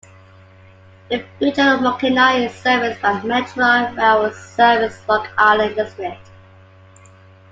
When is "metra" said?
3.27-3.95